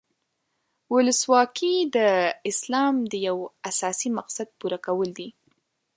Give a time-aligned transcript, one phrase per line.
[0.93, 1.97] ولسواکي د
[2.51, 3.37] اسلام د یو
[3.69, 5.29] اساسي مقصد پوره کول دي.